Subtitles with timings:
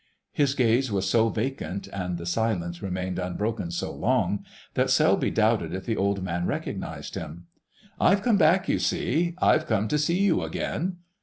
[0.31, 4.43] His gaze was so vacant and the silence remained unbroken so long
[4.73, 7.45] that Selby doubted if the old man recognised him.
[7.99, 9.35] "I've come back, you see.
[9.43, 10.97] I've come to see you again."